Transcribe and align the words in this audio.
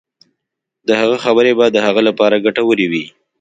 د 0.87 0.89
هغه 1.01 1.17
خبرې 1.25 1.51
به 1.59 1.65
د 1.69 1.77
هغه 1.87 2.01
لپاره 2.07 2.43
ګټورې 2.45 2.85
وي. 2.91 3.05